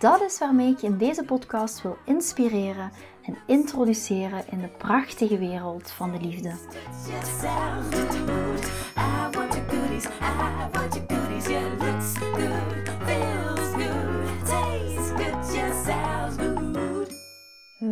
Dat 0.00 0.20
is 0.22 0.38
waarmee 0.38 0.70
ik 0.70 0.78
je 0.78 0.86
in 0.86 0.96
deze 0.96 1.24
podcast 1.24 1.82
wil 1.82 1.96
inspireren 2.04 2.90
en 3.22 3.36
introduceren 3.46 4.44
in 4.50 4.60
de 4.60 4.68
prachtige 4.68 5.38
wereld 5.38 5.90
van 5.90 6.12
de 6.12 6.20
liefde. 6.20 6.52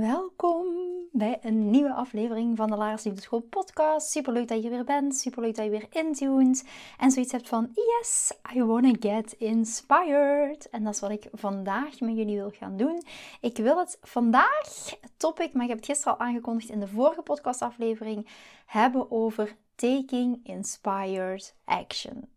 Welkom 0.09 0.67
bij 1.13 1.39
een 1.43 1.71
nieuwe 1.71 1.93
aflevering 1.93 2.57
van 2.57 2.71
de 2.71 2.77
Lara's 2.77 3.05
Liefdeschool 3.05 3.41
podcast. 3.41 4.11
Super 4.11 4.33
leuk 4.33 4.49
dat 4.49 4.63
je 4.63 4.69
weer 4.69 4.85
bent, 4.85 5.17
super 5.17 5.43
leuk 5.43 5.55
dat 5.55 5.65
je 5.65 5.71
weer 5.71 5.87
intuned 5.91 6.65
en 6.99 7.11
zoiets 7.11 7.33
hebt 7.33 7.49
van 7.49 7.71
yes, 7.75 8.33
I 8.55 8.63
wanna 8.63 8.93
get 9.01 9.33
inspired. 9.33 10.71
En 10.71 10.85
dat 10.85 10.95
is 10.95 11.01
wat 11.01 11.11
ik 11.11 11.29
vandaag 11.33 12.01
met 12.01 12.17
jullie 12.17 12.37
wil 12.37 12.51
gaan 12.51 12.77
doen. 12.77 13.03
Ik 13.41 13.57
wil 13.57 13.79
het 13.79 13.99
vandaag, 14.03 14.97
topic, 15.17 15.53
maar 15.53 15.63
ik 15.63 15.69
heb 15.69 15.79
het 15.79 15.87
gisteren 15.87 16.19
al 16.19 16.27
aangekondigd 16.27 16.71
in 16.71 16.81
de 16.81 16.89
vorige 16.89 17.23
podcastaflevering, 17.23 18.29
hebben 18.67 19.11
over 19.11 19.57
taking 19.75 20.41
inspired 20.43 21.55
action 21.65 22.29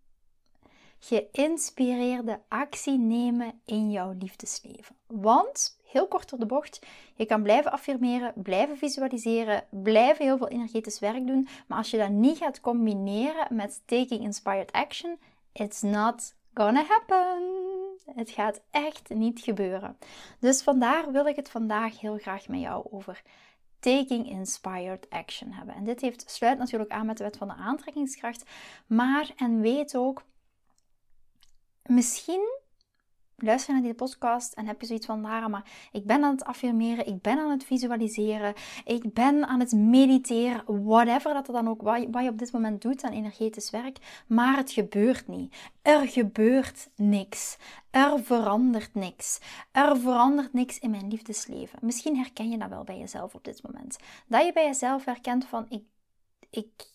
geïnspireerde 1.01 2.41
actie 2.47 2.97
nemen 2.97 3.61
in 3.65 3.91
jouw 3.91 4.15
liefdesleven. 4.19 4.95
Want, 5.07 5.79
heel 5.91 6.07
kort 6.07 6.29
door 6.29 6.39
de 6.39 6.45
bocht, 6.45 6.79
je 7.15 7.25
kan 7.25 7.43
blijven 7.43 7.71
affirmeren, 7.71 8.33
blijven 8.35 8.77
visualiseren, 8.77 9.63
blijven 9.69 10.25
heel 10.25 10.37
veel 10.37 10.47
energetisch 10.47 10.99
werk 10.99 11.27
doen, 11.27 11.47
maar 11.67 11.77
als 11.77 11.91
je 11.91 11.97
dat 11.97 12.09
niet 12.09 12.37
gaat 12.37 12.61
combineren 12.61 13.55
met 13.55 13.81
taking 13.85 14.21
inspired 14.21 14.71
action, 14.71 15.19
it's 15.53 15.81
not 15.81 16.35
gonna 16.53 16.83
happen. 16.87 17.49
Het 18.15 18.29
gaat 18.29 18.61
echt 18.71 19.09
niet 19.09 19.39
gebeuren. 19.39 19.97
Dus 20.39 20.61
vandaar 20.61 21.11
wil 21.11 21.25
ik 21.25 21.35
het 21.35 21.49
vandaag 21.49 21.99
heel 21.99 22.17
graag 22.17 22.47
met 22.47 22.59
jou 22.59 22.87
over 22.91 23.21
taking 23.79 24.29
inspired 24.29 25.09
action 25.09 25.51
hebben. 25.51 25.75
En 25.75 25.83
dit 25.83 26.01
heeft, 26.01 26.31
sluit 26.31 26.57
natuurlijk 26.57 26.91
aan 26.91 27.05
met 27.05 27.17
de 27.17 27.23
wet 27.23 27.37
van 27.37 27.47
de 27.47 27.53
aantrekkingskracht, 27.53 28.49
maar 28.87 29.31
en 29.35 29.61
weet 29.61 29.95
ook 29.95 30.23
misschien 31.85 32.60
luister 33.41 33.73
naar 33.73 33.83
die 33.83 33.93
podcast 33.93 34.53
en 34.53 34.67
heb 34.67 34.81
je 34.81 34.87
zoiets 34.87 35.05
van, 35.05 35.21
Lara, 35.21 35.47
maar 35.47 35.89
ik 35.91 36.05
ben 36.05 36.23
aan 36.23 36.31
het 36.31 36.43
affirmeren, 36.43 37.07
ik 37.07 37.21
ben 37.21 37.39
aan 37.39 37.49
het 37.49 37.63
visualiseren, 37.63 38.53
ik 38.85 39.13
ben 39.13 39.47
aan 39.47 39.59
het 39.59 39.71
mediteren, 39.71 40.83
whatever 40.85 41.33
dat 41.33 41.47
er 41.47 41.53
dan 41.53 41.67
ook, 41.67 41.81
wat 41.81 42.01
je, 42.01 42.09
wat 42.09 42.23
je 42.23 42.29
op 42.29 42.37
dit 42.37 42.51
moment 42.51 42.81
doet 42.81 43.03
aan 43.03 43.11
energetisch 43.11 43.69
werk, 43.69 43.97
maar 44.27 44.57
het 44.57 44.71
gebeurt 44.71 45.27
niet. 45.27 45.55
Er 45.81 46.07
gebeurt 46.07 46.89
niks. 46.95 47.57
Er 47.91 48.23
verandert 48.23 48.93
niks. 48.93 49.39
Er 49.71 49.97
verandert 49.97 50.53
niks 50.53 50.79
in 50.79 50.89
mijn 50.89 51.07
liefdesleven. 51.07 51.79
Misschien 51.81 52.17
herken 52.17 52.49
je 52.49 52.57
dat 52.57 52.69
wel 52.69 52.83
bij 52.83 52.97
jezelf 52.97 53.35
op 53.35 53.43
dit 53.43 53.63
moment. 53.63 53.97
Dat 54.27 54.45
je 54.45 54.53
bij 54.53 54.65
jezelf 54.65 55.05
herkent 55.05 55.45
van, 55.45 55.65
ik, 55.69 55.83
ik 56.49 56.89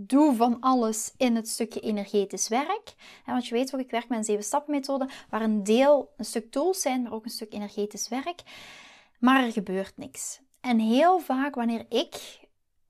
doe 0.00 0.34
van 0.34 0.60
alles 0.60 1.12
in 1.16 1.36
het 1.36 1.48
stukje 1.48 1.80
energetisch 1.80 2.48
werk. 2.48 2.94
Want 3.26 3.46
je 3.46 3.54
weet 3.54 3.74
ook, 3.74 3.80
ik 3.80 3.90
werk 3.90 4.08
met 4.08 4.18
een 4.18 4.24
zeven 4.24 4.44
stappen 4.44 4.74
methode, 4.74 5.08
waar 5.30 5.42
een 5.42 5.62
deel 5.62 6.12
een 6.16 6.24
stuk 6.24 6.50
tools 6.50 6.80
zijn, 6.80 7.02
maar 7.02 7.12
ook 7.12 7.24
een 7.24 7.30
stuk 7.30 7.52
energetisch 7.52 8.08
werk. 8.08 8.42
Maar 9.18 9.44
er 9.44 9.52
gebeurt 9.52 9.96
niks. 9.96 10.40
En 10.60 10.78
heel 10.78 11.18
vaak 11.18 11.54
wanneer 11.54 11.86
ik 11.88 12.40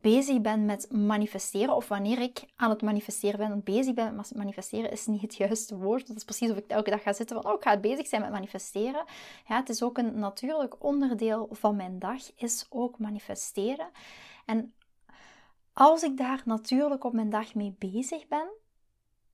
bezig 0.00 0.40
ben 0.40 0.64
met 0.64 0.92
manifesteren, 0.92 1.76
of 1.76 1.88
wanneer 1.88 2.20
ik 2.20 2.44
aan 2.56 2.70
het 2.70 2.82
manifesteren 2.82 3.38
ben, 3.38 3.48
want 3.48 3.64
bezig 3.64 3.94
ben 3.94 4.16
met 4.16 4.34
manifesteren 4.34 4.90
is 4.90 5.06
niet 5.06 5.22
het 5.22 5.36
juiste 5.36 5.76
woord. 5.76 6.06
Dat 6.06 6.16
is 6.16 6.24
precies 6.24 6.50
of 6.50 6.56
ik 6.56 6.66
elke 6.66 6.90
dag 6.90 7.02
ga 7.02 7.12
zitten 7.12 7.42
van, 7.42 7.52
oh, 7.52 7.56
ik 7.56 7.62
ga 7.62 7.80
bezig 7.80 8.06
zijn 8.06 8.22
met 8.22 8.30
manifesteren. 8.30 9.04
Ja, 9.46 9.56
het 9.56 9.68
is 9.68 9.82
ook 9.82 9.98
een 9.98 10.18
natuurlijk 10.18 10.84
onderdeel 10.84 11.48
van 11.50 11.76
mijn 11.76 11.98
dag, 11.98 12.22
is 12.36 12.66
ook 12.68 12.98
manifesteren. 12.98 13.88
En 14.46 14.72
als 15.78 16.02
ik 16.02 16.16
daar 16.16 16.42
natuurlijk 16.44 17.04
op 17.04 17.12
mijn 17.12 17.30
dag 17.30 17.54
mee 17.54 17.74
bezig 17.78 18.28
ben, 18.28 18.48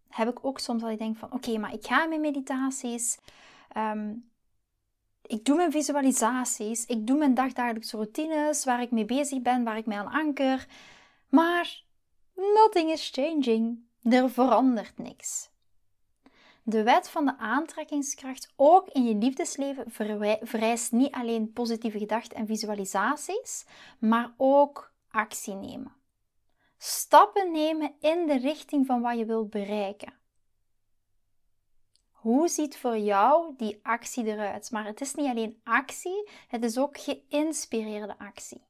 heb 0.08 0.28
ik 0.28 0.44
ook 0.44 0.58
soms 0.58 0.82
dat 0.82 0.90
ik 0.90 0.98
denk 0.98 1.16
van 1.16 1.32
oké, 1.32 1.58
maar 1.58 1.72
ik 1.72 1.86
ga 1.86 2.06
mijn 2.06 2.20
meditaties, 2.20 3.18
um, 3.76 4.30
ik 5.22 5.44
doe 5.44 5.56
mijn 5.56 5.72
visualisaties, 5.72 6.86
ik 6.86 7.06
doe 7.06 7.18
mijn 7.18 7.34
dagdagelijkse 7.34 7.96
routines 7.96 8.64
waar 8.64 8.82
ik 8.82 8.90
mee 8.90 9.04
bezig 9.04 9.42
ben, 9.42 9.64
waar 9.64 9.76
ik 9.76 9.86
mee 9.86 9.98
aan 9.98 10.12
anker, 10.12 10.66
maar 11.28 11.82
nothing 12.34 12.90
is 12.90 13.10
changing. 13.10 13.78
Er 14.02 14.30
verandert 14.30 14.98
niks. 14.98 15.50
De 16.62 16.82
wet 16.82 17.08
van 17.08 17.24
de 17.24 17.38
aantrekkingskracht, 17.38 18.52
ook 18.56 18.88
in 18.88 19.04
je 19.04 19.14
liefdesleven, 19.14 19.84
vereist 20.42 20.92
niet 20.92 21.12
alleen 21.12 21.52
positieve 21.52 21.98
gedachten 21.98 22.36
en 22.36 22.46
visualisaties, 22.46 23.66
maar 23.98 24.34
ook 24.36 24.92
actie 25.10 25.54
nemen 25.54 26.02
stappen 26.84 27.52
nemen 27.52 27.94
in 28.00 28.26
de 28.26 28.38
richting 28.38 28.86
van 28.86 29.00
wat 29.00 29.18
je 29.18 29.24
wilt 29.24 29.50
bereiken. 29.50 30.12
Hoe 32.10 32.48
ziet 32.48 32.76
voor 32.76 32.98
jou 32.98 33.54
die 33.56 33.80
actie 33.82 34.24
eruit? 34.24 34.70
Maar 34.70 34.84
het 34.84 35.00
is 35.00 35.14
niet 35.14 35.26
alleen 35.26 35.60
actie, 35.64 36.28
het 36.48 36.64
is 36.64 36.78
ook 36.78 36.98
geïnspireerde 36.98 38.18
actie. 38.18 38.62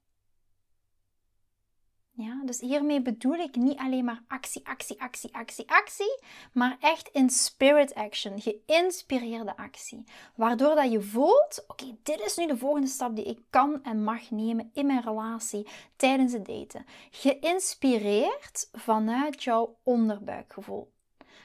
Ja, 2.16 2.42
dus 2.44 2.60
hiermee 2.60 3.02
bedoel 3.02 3.34
ik 3.34 3.56
niet 3.56 3.78
alleen 3.78 4.04
maar 4.04 4.22
actie, 4.28 4.66
actie, 4.66 5.00
actie, 5.00 5.34
actie, 5.34 5.70
actie, 5.70 6.20
maar 6.52 6.76
echt 6.80 7.08
in 7.08 7.30
spirit 7.30 7.94
action, 7.94 8.40
geïnspireerde 8.40 9.56
actie. 9.56 10.04
Waardoor 10.34 10.74
dat 10.74 10.92
je 10.92 11.02
voelt, 11.02 11.64
oké, 11.66 11.96
dit 12.02 12.20
is 12.20 12.36
nu 12.36 12.46
de 12.46 12.56
volgende 12.56 12.86
stap 12.86 13.16
die 13.16 13.24
ik 13.24 13.40
kan 13.50 13.82
en 13.82 14.04
mag 14.04 14.30
nemen 14.30 14.70
in 14.72 14.86
mijn 14.86 15.02
relatie 15.02 15.66
tijdens 15.96 16.32
het 16.32 16.46
daten. 16.46 16.84
Geïnspireerd 17.10 18.68
vanuit 18.72 19.42
jouw 19.42 19.76
onderbuikgevoel. 19.82 20.92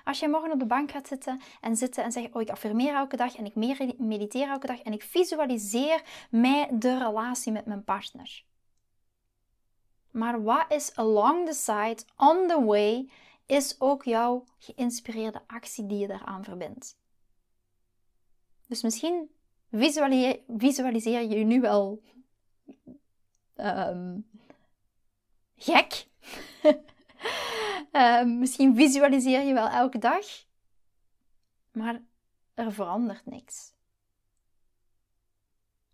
Als 0.03 0.19
jij 0.19 0.29
morgen 0.29 0.51
op 0.51 0.59
de 0.59 0.65
bank 0.65 0.91
gaat 0.91 1.07
zitten 1.07 1.41
en 1.61 1.75
zitten 1.75 2.03
en 2.03 2.11
zeggen: 2.11 2.35
Oh, 2.35 2.41
ik 2.41 2.49
affirmeer 2.49 2.93
elke 2.93 3.15
dag 3.15 3.35
en 3.35 3.45
ik 3.45 3.55
mediteer 3.97 4.49
elke 4.49 4.67
dag 4.67 4.81
en 4.81 4.93
ik 4.93 5.03
visualiseer 5.03 6.01
mij 6.29 6.69
de 6.73 6.97
relatie 6.97 7.51
met 7.51 7.65
mijn 7.65 7.83
partner. 7.83 8.47
Maar 10.11 10.43
wat 10.43 10.65
is 10.71 10.95
along 10.95 11.47
the 11.47 11.53
side, 11.53 12.03
on 12.17 12.47
the 12.47 12.63
way, 12.65 13.09
is 13.45 13.75
ook 13.79 14.03
jouw 14.03 14.43
geïnspireerde 14.57 15.41
actie 15.47 15.85
die 15.85 15.97
je 15.97 16.07
daaraan 16.07 16.43
verbindt. 16.43 16.97
Dus 18.67 18.81
misschien 18.81 19.29
visualiseer, 19.71 21.21
je 21.21 21.45
nu 21.45 21.61
wel 21.61 22.03
um, 23.55 24.29
gek. 25.55 26.07
um, 27.91 28.37
misschien 28.39 28.75
visualiseer 28.75 29.41
je 29.41 29.53
wel 29.53 29.67
elke 29.67 29.97
dag, 29.97 30.25
maar 31.71 32.01
er 32.53 32.71
verandert 32.71 33.25
niks. 33.25 33.73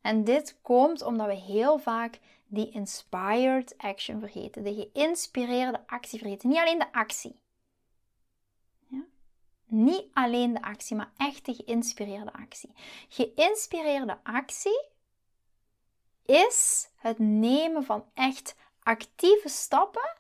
En 0.06 0.24
dit 0.24 0.58
komt 0.62 1.02
omdat 1.02 1.28
we 1.28 1.34
heel 1.34 1.78
vaak 1.78 2.20
die 2.48 2.70
inspired 2.70 3.78
action 3.78 4.20
vergeten. 4.20 4.64
De 4.64 4.90
geïnspireerde 4.92 5.88
actie 5.88 6.20
vergeten. 6.20 6.50
Niet 6.50 6.58
alleen 6.58 6.80
de 6.80 6.92
actie. 6.92 7.40
Ja? 8.88 9.04
Niet 9.66 10.06
alleen 10.14 10.54
de 10.54 10.62
actie, 10.62 10.96
maar 10.96 11.12
echt 11.18 11.46
de 11.46 11.54
geïnspireerde 11.54 12.34
actie. 12.34 12.72
Geïnspireerde 13.10 14.18
actie 14.24 14.86
is 16.26 16.90
het 16.96 17.20
nemen 17.20 17.84
van 17.84 18.06
echt 18.14 18.56
actieve 18.80 19.50
stappen 19.50 20.18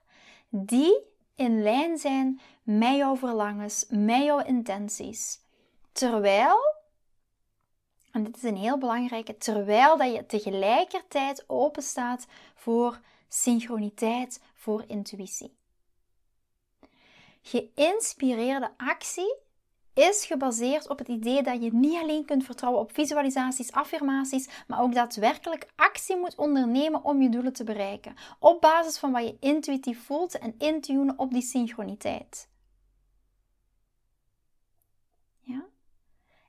die 0.50 1.00
in 1.36 1.64
lijn 1.64 1.98
zijn 1.98 2.42
met 2.64 2.96
jouw 2.96 3.16
verlangens, 3.16 3.86
met 3.90 4.24
jouw 4.24 4.40
intenties. 4.40 5.40
Terwijl 5.92 6.75
en 8.16 8.24
dit 8.24 8.36
is 8.36 8.44
een 8.44 8.58
heel 8.58 8.78
belangrijke, 8.78 9.38
terwijl 9.38 9.98
dat 9.98 10.14
je 10.14 10.26
tegelijkertijd 10.26 11.44
open 11.48 11.84
staat 11.84 12.28
voor 12.56 13.00
synchroniteit, 13.28 14.42
voor 14.54 14.84
intuïtie. 14.88 15.56
Geïnspireerde 17.42 18.72
actie 18.78 19.36
is 19.94 20.26
gebaseerd 20.26 20.90
op 20.90 20.98
het 20.98 21.08
idee 21.08 21.44
dat 21.44 21.64
je 21.64 21.74
niet 21.74 22.02
alleen 22.02 22.26
kunt 22.26 22.44
vertrouwen 22.44 22.82
op 22.82 22.94
visualisaties, 22.94 23.72
affirmaties, 23.72 24.50
maar 24.68 24.82
ook 24.82 24.94
daadwerkelijk 24.94 25.72
actie 25.76 26.18
moet 26.18 26.36
ondernemen 26.36 27.04
om 27.04 27.22
je 27.22 27.30
doelen 27.30 27.54
te 27.54 27.64
bereiken. 27.64 28.16
Op 28.40 28.62
basis 28.62 28.98
van 28.98 29.12
wat 29.12 29.24
je 29.24 29.38
intuïtief 29.40 30.06
voelt 30.06 30.38
en 30.38 30.56
intunen 30.58 31.20
op 31.20 31.32
die 31.32 31.42
synchroniteit. 31.42 32.50
Ja? 35.40 35.66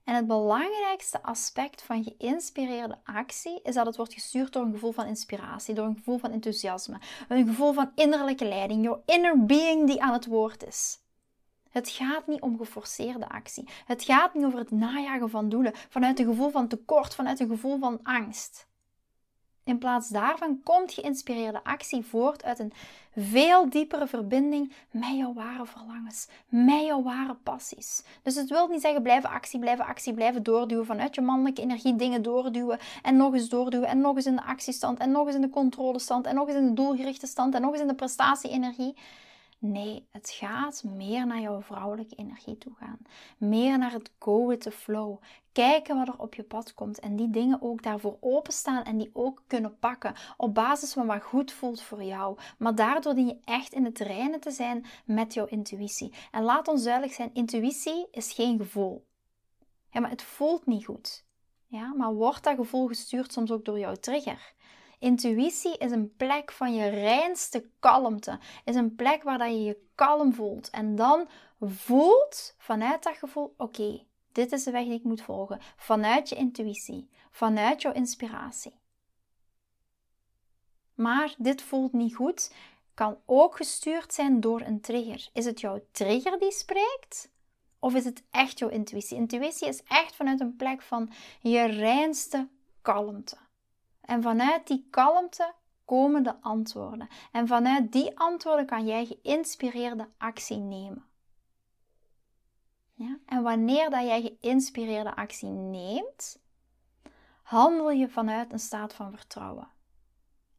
En 0.07 0.15
het 0.15 0.27
belangrijkste 0.27 1.23
aspect 1.23 1.83
van 1.83 2.05
geïnspireerde 2.05 2.99
actie 3.05 3.61
is 3.63 3.75
dat 3.75 3.87
het 3.87 3.97
wordt 3.97 4.15
gestuurd 4.15 4.53
door 4.53 4.63
een 4.63 4.73
gevoel 4.73 4.93
van 4.93 5.07
inspiratie, 5.07 5.75
door 5.75 5.87
een 5.87 5.97
gevoel 5.97 6.19
van 6.19 6.31
enthousiasme, 6.31 7.01
een 7.29 7.47
gevoel 7.47 7.73
van 7.73 7.91
innerlijke 7.95 8.45
leiding, 8.45 8.85
jouw 8.85 9.03
inner 9.07 9.45
being 9.47 9.87
die 9.87 10.03
aan 10.03 10.13
het 10.13 10.27
woord 10.27 10.67
is. 10.67 10.99
Het 11.71 11.89
gaat 11.89 12.27
niet 12.27 12.41
om 12.41 12.59
geforceerde 12.59 13.29
actie. 13.29 13.69
Het 13.85 14.03
gaat 14.03 14.35
niet 14.35 14.45
over 14.45 14.59
het 14.59 14.71
najagen 14.71 15.31
van 15.31 15.49
doelen 15.49 15.73
vanuit 15.89 16.19
een 16.19 16.27
gevoel 16.27 16.51
van 16.51 16.69
tekort, 16.69 17.15
vanuit 17.15 17.41
een 17.41 17.49
gevoel 17.49 17.79
van 17.79 18.01
angst. 18.03 18.69
In 19.67 19.79
plaats 19.79 20.09
daarvan 20.09 20.61
komt 20.63 20.93
geïnspireerde 20.93 21.65
actie 21.65 22.05
voort 22.05 22.45
uit 22.45 22.59
een 22.59 22.73
veel 23.17 23.71
diepere 23.71 24.07
verbinding 24.07 24.73
met 24.91 25.17
jouw 25.17 25.33
ware 25.33 25.67
verlangens, 25.67 26.29
met 26.49 26.85
jouw 26.85 27.03
ware 27.03 27.35
passies. 27.35 28.03
Dus 28.23 28.35
het 28.35 28.49
wil 28.49 28.69
niet 28.69 28.81
zeggen 28.81 29.03
blijven 29.03 29.31
actie, 29.31 29.61
blijven 29.61 29.87
actie, 29.87 30.15
blijven 30.15 30.43
doorduwen 30.43 30.87
vanuit 30.87 31.15
je 31.15 31.21
mannelijke 31.21 31.63
energie 31.63 31.97
dingen 31.97 32.23
doorduwen 32.23 32.79
en 33.03 33.17
nog 33.17 33.35
eens 33.35 33.49
doorduwen 33.49 33.89
en 33.89 34.01
nog 34.01 34.17
eens 34.17 34.27
in 34.27 34.37
de 34.37 34.45
actiestand 34.45 34.99
en 34.99 35.11
nog 35.11 35.27
eens 35.27 35.35
in 35.35 35.41
de 35.41 35.51
controlestand 35.51 36.27
en 36.27 36.35
nog 36.35 36.49
eens 36.49 36.57
in 36.57 36.67
de 36.67 36.73
doelgerichte 36.73 37.27
stand 37.27 37.55
en 37.55 37.61
nog 37.61 37.73
eens 37.73 37.81
in 37.81 37.89
de 37.89 37.95
prestatie-energie. 37.95 38.95
Nee, 39.59 40.09
het 40.11 40.31
gaat 40.31 40.85
meer 40.85 41.27
naar 41.27 41.41
jouw 41.41 41.63
vrouwelijke 41.63 42.15
energie 42.15 42.59
toe 42.59 42.75
gaan. 42.75 42.99
Meer 43.39 43.79
naar 43.79 43.93
het 43.93 44.11
go 44.19 44.47
with 44.47 44.61
the 44.61 44.71
flow. 44.71 45.23
Kijken 45.53 45.97
wat 45.97 46.09
er 46.09 46.19
op 46.19 46.35
je 46.35 46.43
pad 46.43 46.75
komt 46.75 46.99
en 47.01 47.17
die 47.17 47.31
dingen 47.31 47.63
ook 47.63 47.83
daarvoor 47.83 48.17
openstaan 48.21 48.85
en 48.85 48.99
die 48.99 49.11
ook 49.13 49.43
kunnen 49.47 49.79
pakken 49.79 50.15
op 50.37 50.55
basis 50.55 50.93
van 50.93 51.07
wat 51.07 51.23
goed 51.23 51.53
voelt 51.53 51.83
voor 51.83 52.03
jou. 52.03 52.39
Maar 52.59 52.75
daardoor 52.75 53.15
dien 53.15 53.27
je 53.27 53.39
echt 53.45 53.73
in 53.73 53.85
het 53.85 53.99
reinen 53.99 54.41
te 54.41 54.51
zijn 54.51 54.85
met 55.05 55.35
jouw 55.35 55.47
intuïtie. 55.47 56.13
En 56.31 56.43
laat 56.43 56.69
ons 56.69 56.83
duidelijk 56.83 57.15
zijn, 57.15 57.31
intuïtie 57.33 58.07
is 58.11 58.33
geen 58.33 58.59
gevoel. 58.59 59.07
Ja, 59.91 60.01
maar 60.01 60.11
het 60.11 60.23
voelt 60.23 60.67
niet 60.67 60.85
goed. 60.85 61.25
Ja, 61.67 61.95
maar 61.95 62.15
wordt 62.15 62.45
dat 62.45 62.57
gevoel 62.57 62.87
gestuurd 62.87 63.33
soms 63.33 63.51
ook 63.51 63.65
door 63.65 63.79
jouw 63.79 63.95
trigger? 63.95 64.55
Intuïtie 64.99 65.79
is 65.79 65.91
een 65.91 66.17
plek 66.17 66.53
van 66.53 66.75
je 66.75 66.89
reinste 66.89 67.69
kalmte. 67.81 68.39
Is 68.65 68.75
een 68.75 68.95
plek 68.95 69.23
waar 69.23 69.51
je 69.51 69.63
je 69.63 69.79
kalm 69.95 70.35
voelt. 70.35 70.71
En 70.71 70.97
dan 70.97 71.29
voelt 71.61 72.55
vanuit 72.59 73.03
dat 73.03 73.17
gevoel: 73.17 73.55
oké, 73.57 74.05
dit 74.33 74.53
is 74.53 74.65
de 74.65 74.71
weg 74.71 74.85
die 74.85 74.93
ik 74.93 75.05
moet 75.05 75.23
volgen. 75.23 75.61
Vanuit 75.77 76.29
je 76.29 76.35
intuïtie, 76.35 77.09
vanuit 77.31 77.83
jouw 77.83 77.93
inspiratie. 77.93 78.75
Maar 80.95 81.35
dit 81.39 81.63
voelt 81.63 81.93
niet 81.93 82.15
goed, 82.15 82.53
kan 82.95 83.19
ook 83.27 83.57
gestuurd 83.57 84.15
zijn 84.15 84.41
door 84.41 84.61
een 84.61 84.81
trigger. 84.81 85.29
Is 85.33 85.45
het 85.45 85.61
jouw 85.61 85.81
trigger 85.91 86.39
die 86.39 86.53
spreekt? 86.53 87.31
Of 87.79 87.95
is 87.95 88.05
het 88.05 88.23
echt 88.31 88.59
jouw 88.59 88.69
intuïtie? 88.69 89.17
Intuïtie 89.17 89.69
is 89.69 89.83
echt 89.83 90.17
vanuit 90.17 90.41
een 90.41 90.57
plek 90.57 90.83
van 90.83 91.11
je 91.41 91.65
reinste 91.65 92.49
kalmte. 92.83 93.37
En 94.07 94.23
vanuit 94.23 94.67
die 94.67 94.87
kalmte 94.91 95.55
komen 95.85 96.23
de 96.23 96.41
antwoorden. 96.41 97.09
En 97.33 97.47
vanuit 97.47 97.93
die 97.93 98.19
antwoorden 98.19 98.67
kan 98.67 98.87
jij 98.87 99.07
geïnspireerde 99.07 100.09
actie 100.19 100.57
nemen. 100.57 101.05
Ja? 102.95 103.19
En 103.27 103.43
wanneer 103.43 103.91
dat 103.91 104.03
jij 104.03 104.23
geïnspireerde 104.23 105.17
actie 105.17 105.49
neemt, 105.49 106.43
handel 107.43 107.91
je 107.91 108.09
vanuit 108.09 108.53
een 108.53 108.59
staat 108.59 108.95
van 108.95 109.11
vertrouwen. 109.11 109.69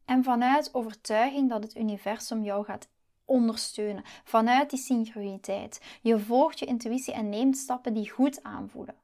En 0.04 0.24
vanuit 0.24 0.74
overtuiging 0.74 1.48
dat 1.48 1.62
het 1.62 1.76
universum 1.76 2.42
jou 2.42 2.64
gaat 2.64 2.88
ondersteunen. 3.24 4.04
Vanuit 4.24 4.70
die 4.70 4.78
synchroniteit. 4.78 5.98
Je 6.02 6.18
volgt 6.18 6.58
je 6.58 6.66
intuïtie 6.66 7.14
en 7.14 7.28
neemt 7.28 7.56
stappen 7.56 7.94
die 7.94 8.10
goed 8.10 8.42
aanvoelen. 8.42 8.94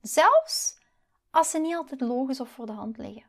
Zelfs 0.00 0.78
als 1.30 1.50
ze 1.50 1.58
niet 1.58 1.74
altijd 1.74 2.00
logisch 2.00 2.40
of 2.40 2.48
voor 2.50 2.66
de 2.66 2.72
hand 2.72 2.98
liggen. 2.98 3.24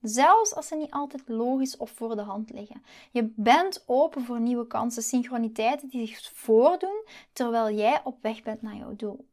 Zelfs 0.00 0.54
als 0.54 0.66
ze 0.66 0.76
niet 0.76 0.90
altijd 0.90 1.28
logisch 1.28 1.76
of 1.76 1.90
voor 1.90 2.16
de 2.16 2.22
hand 2.22 2.50
liggen. 2.50 2.82
Je 3.10 3.32
bent 3.36 3.84
open 3.86 4.24
voor 4.24 4.40
nieuwe 4.40 4.66
kansen, 4.66 5.02
synchroniteiten 5.02 5.88
die 5.88 6.06
zich 6.06 6.30
voordoen 6.34 7.04
terwijl 7.32 7.76
jij 7.76 8.00
op 8.04 8.22
weg 8.22 8.42
bent 8.42 8.62
naar 8.62 8.76
jouw 8.76 8.96
doel. 8.96 9.28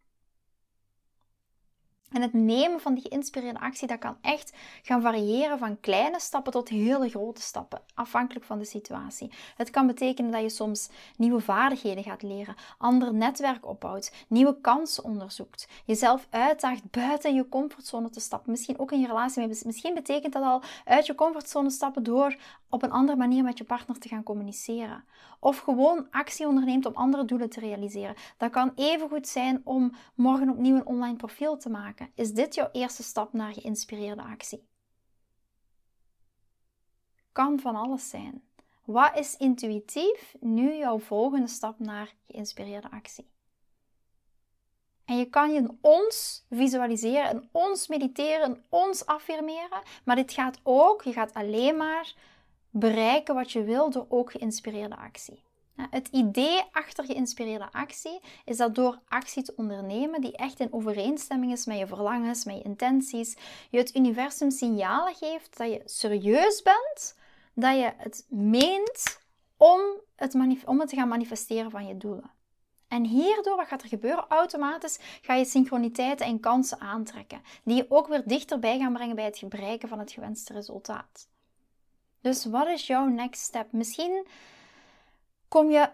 En 2.12 2.22
het 2.22 2.34
nemen 2.34 2.80
van 2.80 2.94
die 2.94 3.04
geïnspireerde 3.10 3.60
actie, 3.60 3.88
dat 3.88 4.00
kan 4.00 4.18
echt 4.22 4.54
gaan 4.82 5.02
variëren 5.02 5.58
van 5.58 5.80
kleine 5.80 6.20
stappen 6.20 6.52
tot 6.52 6.70
hele 6.70 7.10
grote 7.10 7.42
stappen, 7.42 7.82
afhankelijk 7.94 8.46
van 8.46 8.60
de 8.60 8.66
situatie. 8.66 9.32
Het 9.56 9.70
kan 9.70 9.88
betekenen 9.88 10.32
dat 10.32 10.42
je 10.42 10.50
soms 10.50 10.90
nieuwe 11.18 11.40
vaardigheden 11.40 12.04
gaat 12.04 12.22
leren, 12.22 12.56
ander 12.78 13.14
netwerk 13.14 13.66
opbouwt, 13.66 14.14
nieuwe 14.28 14.62
kansen 14.62 15.04
onderzoekt, 15.04 15.68
jezelf 15.86 16.28
uitdaagt 16.30 16.92
buiten 16.92 17.36
je 17.36 17.50
comfortzone 17.50 18.10
te 18.10 18.20
stappen. 18.20 18.52
Misschien 18.52 18.80
ook 18.80 18.92
in 18.92 19.00
je 19.00 19.08
relatie. 19.08 19.48
Misschien 19.66 19.94
betekent 19.94 20.34
dat 20.34 20.44
al 20.44 20.62
uit 20.86 21.06
je 21.06 21.16
comfortzone 21.16 21.70
stappen 21.70 22.04
door 22.04 22.36
op 22.70 22.84
een 22.84 22.92
andere 22.92 23.18
manier 23.18 23.44
met 23.44 23.58
je 23.58 23.64
partner 23.64 24.00
te 24.00 24.08
gaan 24.08 24.24
communiceren. 24.24 25.04
Of 25.40 25.60
gewoon 25.60 26.08
actie 26.12 26.48
onderneemt 26.48 26.86
om 26.86 26.96
andere 26.96 27.26
doelen 27.26 27.50
te 27.50 27.60
realiseren. 27.60 28.16
Dat 28.38 28.52
kan 28.52 28.72
even 28.76 29.10
goed 29.10 29.28
zijn 29.28 29.62
om 29.64 29.92
morgen 30.16 30.50
opnieuw 30.50 30.76
een 30.76 30.86
online 30.86 31.16
profiel 31.16 31.58
te 31.58 31.70
maken. 31.70 31.97
Is 32.16 32.32
dit 32.32 32.56
jouw 32.56 32.70
eerste 32.72 33.04
stap 33.04 33.34
naar 33.34 33.54
geïnspireerde 33.54 34.22
actie? 34.22 34.68
Kan 37.32 37.60
van 37.60 37.76
alles 37.76 38.10
zijn. 38.10 38.44
Wat 38.86 39.18
is 39.18 39.38
intuïtief 39.38 40.36
nu 40.40 40.76
jouw 40.76 41.00
volgende 41.00 41.48
stap 41.48 41.80
naar 41.80 42.16
geïnspireerde 42.28 42.92
actie? 42.92 43.30
En 45.06 45.18
je 45.18 45.26
kan 45.26 45.54
je 45.54 45.78
ons 45.82 46.46
visualiseren, 46.50 47.36
een 47.36 47.50
ons 47.52 47.88
mediteren, 47.88 48.50
een 48.50 48.64
ons 48.70 49.06
affirmeren. 49.06 49.82
Maar 50.06 50.16
dit 50.16 50.32
gaat 50.32 50.60
ook, 50.64 51.02
je 51.02 51.14
gaat 51.14 51.34
alleen 51.34 51.78
maar 51.78 52.16
bereiken 52.70 53.36
wat 53.36 53.52
je 53.52 53.64
wil 53.64 53.90
door 53.90 54.06
ook 54.10 54.32
geïnspireerde 54.32 54.96
actie. 54.96 55.44
Het 55.78 56.08
idee 56.08 56.64
achter 56.72 57.06
geïnspireerde 57.06 57.72
actie 57.72 58.20
is 58.46 58.58
dat 58.58 58.76
door 58.76 59.00
actie 59.08 59.44
te 59.44 59.54
ondernemen 59.56 60.22
die 60.22 60.38
echt 60.38 60.60
in 60.60 60.74
overeenstemming 60.74 61.52
is 61.52 61.66
met 61.66 61.78
je 61.78 61.88
verlangens, 61.88 62.46
met 62.46 62.56
je 62.56 62.64
intenties, 62.64 63.36
je 63.70 63.78
het 63.78 63.96
universum 63.96 64.52
signalen 64.52 65.16
geeft 65.16 65.58
dat 65.58 65.72
je 65.72 65.82
serieus 65.86 66.62
bent, 66.62 67.16
dat 67.54 67.76
je 67.76 67.94
het 67.98 68.26
meent 68.30 69.20
om 69.58 69.82
het, 70.16 70.36
om 70.66 70.80
het 70.80 70.90
te 70.90 70.96
gaan 70.96 71.08
manifesteren 71.08 71.72
van 71.72 71.88
je 71.88 71.98
doelen. 71.98 72.32
En 72.88 73.06
hierdoor, 73.06 73.56
wat 73.56 73.68
gaat 73.68 73.82
er 73.82 73.88
gebeuren? 73.88 74.26
Automatisch 74.28 75.00
ga 75.22 75.34
je 75.34 75.46
synchroniteiten 75.46 76.26
en 76.26 76.40
kansen 76.40 76.80
aantrekken, 76.80 77.42
die 77.64 77.76
je 77.76 77.86
ook 77.90 78.08
weer 78.08 78.24
dichterbij 78.26 78.80
gaan 78.80 78.94
brengen 78.94 79.16
bij 79.16 79.26
het 79.26 79.44
bereiken 79.50 79.90
van 79.90 80.00
het 80.00 80.12
gewenste 80.12 80.54
resultaat. 80.54 81.28
Dus 82.22 82.46
wat 82.46 82.68
is 82.68 82.88
jouw 82.88 83.06
next 83.06 83.42
step? 83.42 83.72
Misschien 83.72 84.28
kom 85.48 85.70
je, 85.70 85.90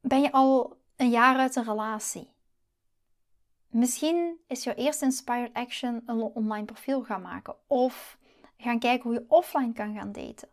ben 0.00 0.20
je 0.20 0.32
al 0.32 0.78
een 0.96 1.10
jaar 1.10 1.38
uit 1.38 1.56
een 1.56 1.64
relatie. 1.64 2.32
Misschien 3.68 4.40
is 4.46 4.64
jouw 4.64 4.74
eerste 4.74 5.04
inspired 5.04 5.52
action 5.52 6.02
een 6.06 6.20
online 6.20 6.64
profiel 6.64 7.02
gaan 7.02 7.22
maken 7.22 7.56
of 7.66 8.18
gaan 8.56 8.78
kijken 8.78 9.10
hoe 9.10 9.18
je 9.18 9.24
offline 9.28 9.72
kan 9.72 9.94
gaan 9.94 10.12
daten. 10.12 10.48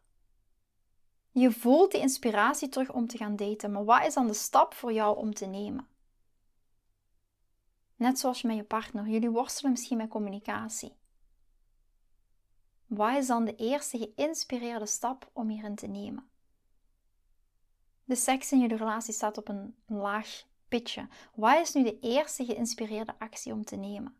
Je 1.31 1.51
voelt 1.51 1.91
die 1.91 2.01
inspiratie 2.01 2.69
terug 2.69 2.91
om 2.91 3.07
te 3.07 3.17
gaan 3.17 3.35
daten, 3.35 3.71
maar 3.71 3.85
wat 3.85 4.05
is 4.05 4.13
dan 4.13 4.27
de 4.27 4.33
stap 4.33 4.73
voor 4.73 4.93
jou 4.93 5.17
om 5.17 5.33
te 5.33 5.45
nemen? 5.45 5.87
Net 7.95 8.19
zoals 8.19 8.41
met 8.41 8.55
je 8.55 8.63
partner, 8.63 9.07
jullie 9.07 9.29
worstelen 9.29 9.71
misschien 9.71 9.97
met 9.97 10.09
communicatie. 10.09 10.95
Wat 12.85 13.17
is 13.17 13.27
dan 13.27 13.45
de 13.45 13.55
eerste 13.55 13.97
geïnspireerde 13.97 14.85
stap 14.85 15.29
om 15.33 15.49
hierin 15.49 15.75
te 15.75 15.87
nemen? 15.87 16.29
De 18.07 18.15
seks 18.15 18.51
in 18.51 18.59
jullie 18.59 18.77
relatie 18.77 19.13
staat 19.13 19.37
op 19.37 19.47
een 19.47 19.75
laag 19.85 20.43
pitje. 20.67 21.07
Wat 21.35 21.59
is 21.59 21.73
nu 21.73 21.83
de 21.83 21.99
eerste 21.99 22.45
geïnspireerde 22.45 23.13
actie 23.17 23.53
om 23.53 23.65
te 23.65 23.75
nemen? 23.75 24.15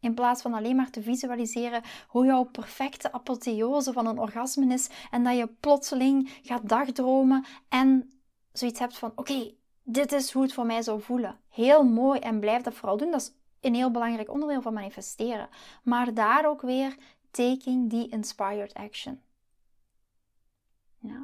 In 0.00 0.14
plaats 0.14 0.42
van 0.42 0.54
alleen 0.54 0.76
maar 0.76 0.90
te 0.90 1.02
visualiseren 1.02 1.82
hoe 2.08 2.24
jouw 2.26 2.44
perfecte 2.44 3.12
apotheose 3.12 3.92
van 3.92 4.06
een 4.06 4.18
orgasme 4.18 4.72
is 4.74 4.88
en 5.10 5.24
dat 5.24 5.36
je 5.36 5.46
plotseling 5.46 6.38
gaat 6.42 6.68
dagdromen 6.68 7.44
en 7.68 8.12
zoiets 8.52 8.78
hebt 8.78 8.98
van: 8.98 9.12
oké, 9.14 9.54
dit 9.82 10.12
is 10.12 10.32
hoe 10.32 10.42
het 10.42 10.52
voor 10.52 10.66
mij 10.66 10.82
zou 10.82 11.02
voelen. 11.02 11.38
Heel 11.48 11.84
mooi 11.84 12.20
en 12.20 12.40
blijf 12.40 12.62
dat 12.62 12.74
vooral 12.74 12.96
doen. 12.96 13.10
Dat 13.10 13.20
is 13.20 13.32
een 13.60 13.74
heel 13.74 13.90
belangrijk 13.90 14.30
onderdeel 14.30 14.62
van 14.62 14.74
manifesteren. 14.74 15.48
Maar 15.82 16.14
daar 16.14 16.46
ook 16.46 16.60
weer 16.60 16.96
taking 17.30 17.90
the 17.90 18.08
inspired 18.08 18.74
action. 18.74 19.20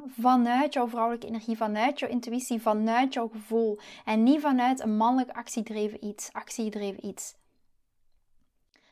Vanuit 0.07 0.73
jouw 0.73 0.87
vrouwelijke 0.87 1.27
energie, 1.27 1.57
vanuit 1.57 1.99
jouw 1.99 2.09
intuïtie, 2.09 2.61
vanuit 2.61 3.13
jouw 3.13 3.27
gevoel. 3.27 3.79
En 4.05 4.23
niet 4.23 4.41
vanuit 4.41 4.79
een 4.79 4.97
mannelijk 4.97 5.29
actiedreven 5.37 6.05
iets, 6.05 6.29
actiedreven 6.33 7.05
iets. 7.05 7.35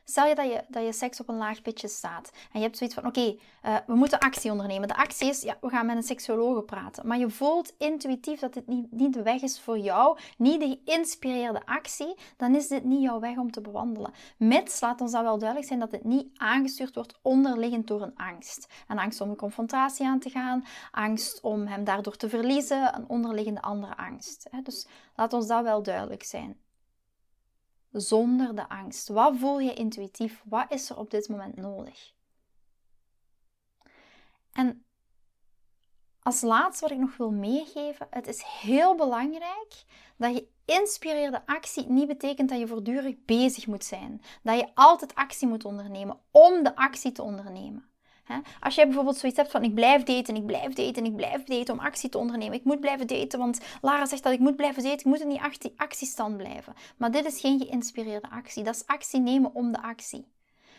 Stel 0.10 0.26
je 0.26 0.36
dat, 0.36 0.46
je 0.46 0.64
dat 0.68 0.84
je 0.84 0.94
seks 0.94 1.20
op 1.20 1.30
een 1.30 1.38
laag 1.38 1.62
pitje 1.62 1.88
staat 1.88 2.32
en 2.52 2.60
je 2.60 2.66
hebt 2.66 2.78
zoiets 2.78 2.96
van: 2.96 3.06
oké, 3.06 3.36
eh, 3.62 3.76
we 3.88 3.96
moeten 3.96 4.20
actie 4.20 4.52
ondernemen. 4.52 4.88
De 4.88 4.96
actie 4.96 5.30
is, 5.30 5.42
ja, 5.42 5.58
we 5.62 5.70
gaan 5.70 5.86
met 5.86 5.96
een 5.96 6.04
seksuoloog 6.04 6.66
praten. 6.66 7.08
Maar 7.08 7.18
je 7.18 7.30
voelt 7.30 7.74
intuïtief 7.78 8.40
dat 8.40 8.54
dit 8.54 8.68
niet, 8.68 8.92
niet 8.92 9.14
de 9.14 9.22
weg 9.22 9.42
is 9.42 9.60
voor 9.60 9.78
jou, 9.78 10.18
niet 10.38 10.60
de 10.60 10.80
geïnspireerde 10.86 11.66
actie, 11.66 12.16
dan 12.38 12.56
is 12.56 12.68
dit 12.68 12.84
niet 12.84 13.02
jouw 13.02 13.20
weg 13.20 13.38
om 13.38 13.52
te 13.52 13.62
bewandelen. 13.62 14.14
Mits, 14.38 14.82
laat 14.82 15.02
ons 15.02 15.12
dan 15.12 15.24
wel 15.24 15.38
duidelijk 15.38 15.68
zijn, 15.68 15.80
dat 15.80 15.92
het 15.92 16.04
niet 16.04 16.28
aangestuurd 16.38 16.96
wordt 16.96 17.20
onderliggend 17.22 17.88
door 17.88 18.02
een 18.02 18.16
angst. 18.16 18.68
Een 18.88 19.00
angst 19.00 19.22
om 19.22 19.30
een 19.30 19.36
confrontatie 19.36 20.06
aan 20.06 20.20
te 20.20 20.30
gaan, 20.30 20.66
angst 20.92 21.42
om 21.42 21.68
hem 21.68 21.84
daardoor 21.84 22.16
te 22.16 22.30
verliezen, 22.30 22.96
een 22.96 23.10
onderliggende 23.10 23.62
andere 23.62 23.98
angst. 23.98 24.50
Dus 24.64 24.88
laat 25.16 25.34
ons 25.34 25.48
dat 25.48 25.64
wel 25.64 25.84
duidelijk 25.84 26.24
zijn 26.24 26.58
zonder 27.92 28.56
de 28.56 28.70
angst? 28.70 29.08
Wat 29.08 29.38
voel 29.38 29.60
je 29.60 29.74
intuïtief? 29.74 30.44
Wat 30.46 30.72
is 30.72 30.90
er 30.90 30.98
op 30.98 31.12
dit 31.12 31.30
moment 31.30 31.56
nodig? 31.56 32.14
En 34.52 34.86
als 36.20 36.42
laatste 36.42 36.84
wat 36.84 36.92
ik 36.92 36.98
nog 36.98 37.18
wil 37.18 37.32
meegeven, 37.32 38.08
het 38.10 38.28
is 38.28 38.44
heel 38.44 38.96
belangrijk 38.96 39.84
dat 40.18 40.36
je 40.36 40.48
inspireerde 40.66 41.46
actie 41.46 41.90
niet 41.90 42.08
betekent 42.08 42.50
dat 42.50 42.60
je 42.60 42.68
voortdurend 42.68 43.26
bezig 43.26 43.68
moet 43.68 43.84
zijn. 43.84 44.22
Dat 44.44 44.60
je 44.60 44.72
altijd 44.74 45.16
actie 45.16 45.48
moet 45.48 45.66
ondernemen 45.66 46.20
om 46.32 46.64
de 46.64 46.76
actie 46.76 47.12
te 47.12 47.22
ondernemen. 47.22 47.90
Als 48.60 48.76
jij 48.76 48.86
bijvoorbeeld 48.86 49.18
zoiets 49.18 49.38
hebt 49.38 49.52
van 49.52 49.64
ik 49.64 49.74
blijf 49.74 50.04
daten, 50.04 50.36
ik 50.36 50.46
blijf 50.46 50.74
daten, 50.74 51.06
ik 51.06 51.16
blijf 51.16 51.44
daten 51.44 51.74
om 51.74 51.80
actie 51.80 52.10
te 52.10 52.18
ondernemen. 52.18 52.58
Ik 52.58 52.64
moet 52.64 52.80
blijven 52.80 53.08
daten, 53.08 53.40
want 53.40 53.60
Lara 53.82 54.06
zegt 54.06 54.24
dat 54.24 54.34
ik 54.34 54.40
moet 54.40 54.56
blijven 54.56 54.84
daten. 54.84 55.00
Ik 55.00 55.06
moet 55.06 55.22
in 55.22 55.30
die 55.30 55.42
actiestand 55.78 56.38
blijven. 56.38 56.74
Maar 56.98 57.12
dit 57.12 57.26
is 57.26 57.40
geen 57.40 57.60
geïnspireerde 57.60 58.30
actie. 58.30 58.64
Dat 58.64 58.76
is 58.76 58.86
actie 58.86 59.20
nemen 59.20 59.54
om 59.54 59.72
de 59.72 59.82
actie. 59.82 60.26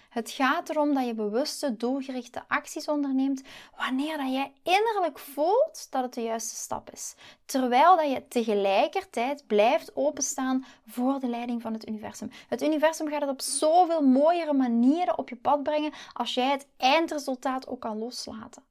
Het 0.08 0.30
gaat 0.30 0.68
erom 0.68 0.94
dat 0.94 1.06
je 1.06 1.14
bewuste, 1.14 1.76
doelgerichte 1.76 2.42
acties 2.48 2.88
onderneemt 2.88 3.42
wanneer 3.76 4.16
dat 4.16 4.32
jij 4.32 4.52
innerlijk 4.62 5.18
voelt 5.18 5.86
dat 5.90 6.02
het 6.02 6.14
de 6.14 6.22
juiste 6.22 6.54
stap 6.54 6.90
is. 6.90 7.14
Terwijl 7.44 7.96
dat 7.96 8.10
je 8.10 8.28
tegelijkertijd 8.28 9.46
blijft 9.46 9.96
openstaan 9.96 10.64
voor 10.86 11.20
de 11.20 11.28
leiding 11.28 11.62
van 11.62 11.72
het 11.72 11.88
universum. 11.88 12.30
Het 12.48 12.62
universum 12.62 13.08
gaat 13.08 13.20
het 13.20 13.30
op 13.30 13.40
zoveel 13.40 14.02
mooiere 14.02 14.52
manieren 14.52 15.18
op 15.18 15.28
je 15.28 15.36
pad 15.36 15.62
brengen 15.62 15.92
als 16.12 16.34
jij 16.34 16.50
het 16.50 16.66
eindresultaat 16.76 17.66
ook 17.66 17.80
kan 17.80 17.98
loslaten. 17.98 18.62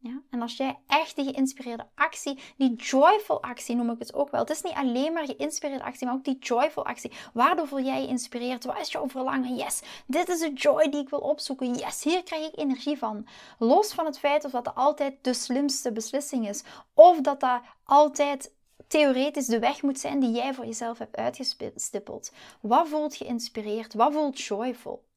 Ja? 0.00 0.22
En 0.30 0.42
als 0.42 0.56
jij 0.56 0.78
echt 0.86 1.16
die 1.16 1.24
geïnspireerde 1.24 1.86
actie, 1.94 2.38
die 2.56 2.74
joyful 2.74 3.42
actie 3.42 3.76
noem 3.76 3.90
ik 3.90 3.98
het 3.98 4.14
ook 4.14 4.30
wel. 4.30 4.40
Het 4.40 4.50
is 4.50 4.62
niet 4.62 4.74
alleen 4.74 5.12
maar 5.12 5.26
geïnspireerde 5.26 5.84
actie, 5.84 6.06
maar 6.06 6.14
ook 6.14 6.24
die 6.24 6.38
joyful 6.38 6.84
actie. 6.84 7.12
Waardoor 7.32 7.66
voel 7.66 7.80
jij 7.80 8.00
je 8.00 8.06
inspireert? 8.08 8.64
Wat 8.64 8.80
is 8.80 8.92
jouw 8.92 9.08
verlangen? 9.08 9.54
Yes, 9.54 9.82
dit 10.06 10.28
is 10.28 10.40
de 10.40 10.52
joy 10.52 10.88
die 10.88 11.00
ik 11.00 11.08
wil 11.08 11.18
opzoeken. 11.18 11.74
Yes, 11.74 12.04
hier 12.04 12.22
krijg 12.22 12.46
ik 12.46 12.58
energie 12.58 12.98
van. 12.98 13.26
Los 13.58 13.92
van 13.92 14.04
het 14.04 14.18
feit 14.18 14.44
of 14.44 14.50
dat 14.50 14.74
altijd 14.74 15.14
de 15.22 15.34
slimste 15.34 15.92
beslissing 15.92 16.48
is. 16.48 16.62
Of 16.94 17.20
dat 17.20 17.40
dat 17.40 17.60
altijd 17.84 18.52
theoretisch 18.88 19.46
de 19.46 19.58
weg 19.58 19.82
moet 19.82 19.98
zijn 19.98 20.20
die 20.20 20.30
jij 20.30 20.54
voor 20.54 20.64
jezelf 20.66 20.98
hebt 20.98 21.16
uitgestippeld. 21.16 22.32
Wat 22.60 22.88
voelt 22.88 23.16
geïnspireerd? 23.16 23.94
Wat 23.94 24.12
voelt 24.12 24.40
joyful? 24.40 25.07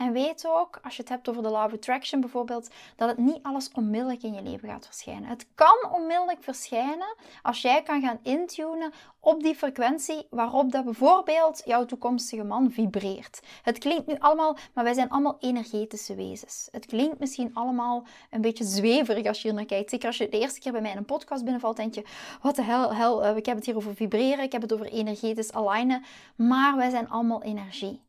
En 0.00 0.12
weet 0.12 0.46
ook, 0.46 0.80
als 0.82 0.96
je 0.96 1.02
het 1.02 1.10
hebt 1.10 1.28
over 1.28 1.42
de 1.42 1.48
Law 1.48 1.64
of 1.64 1.72
Attraction 1.72 2.20
bijvoorbeeld, 2.20 2.70
dat 2.96 3.08
het 3.08 3.18
niet 3.18 3.38
alles 3.42 3.70
onmiddellijk 3.72 4.22
in 4.22 4.34
je 4.34 4.42
leven 4.42 4.68
gaat 4.68 4.86
verschijnen. 4.86 5.28
Het 5.28 5.46
kan 5.54 5.90
onmiddellijk 5.92 6.42
verschijnen 6.42 7.16
als 7.42 7.62
jij 7.62 7.82
kan 7.82 8.00
gaan 8.00 8.18
intunen 8.22 8.92
op 9.20 9.42
die 9.42 9.54
frequentie 9.54 10.26
waarop 10.30 10.72
dat 10.72 10.84
bijvoorbeeld 10.84 11.62
jouw 11.64 11.84
toekomstige 11.84 12.44
man 12.44 12.70
vibreert. 12.70 13.40
Het 13.62 13.78
klinkt 13.78 14.06
nu 14.06 14.14
allemaal, 14.18 14.56
maar 14.74 14.84
wij 14.84 14.94
zijn 14.94 15.10
allemaal 15.10 15.36
energetische 15.40 16.14
wezens. 16.14 16.68
Het 16.70 16.86
klinkt 16.86 17.18
misschien 17.18 17.54
allemaal 17.54 18.06
een 18.30 18.40
beetje 18.40 18.64
zweverig 18.64 19.26
als 19.26 19.42
je 19.42 19.48
hier 19.48 19.56
naar 19.56 19.66
kijkt. 19.66 19.90
Zeker 19.90 20.06
als 20.06 20.16
je 20.16 20.28
de 20.28 20.38
eerste 20.38 20.60
keer 20.60 20.72
bij 20.72 20.80
mij 20.80 20.90
in 20.90 20.96
een 20.96 21.04
podcast 21.04 21.42
binnenvalt, 21.42 21.76
denk 21.76 21.94
je, 21.94 22.04
wat 22.42 22.56
de 22.56 22.62
hel, 22.62 22.94
hel, 22.94 23.24
eh, 23.24 23.36
ik 23.36 23.46
heb 23.46 23.56
het 23.56 23.66
hier 23.66 23.76
over 23.76 23.94
vibreren, 23.94 24.44
ik 24.44 24.52
heb 24.52 24.62
het 24.62 24.72
over 24.72 24.86
energetisch 24.86 25.52
alignen, 25.52 26.04
maar 26.36 26.76
wij 26.76 26.90
zijn 26.90 27.08
allemaal 27.08 27.42
energie. 27.42 28.08